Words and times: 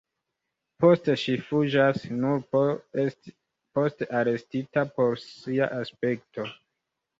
Poste 0.85 1.13
ŝi 1.23 1.35
fuĝas, 1.49 1.99
nur 2.23 2.41
por 2.55 2.73
esti 3.05 3.35
poste 3.79 4.09
arestita 4.23 4.87
pro 4.97 5.09
sia 5.29 5.71
aspekto. 5.85 6.51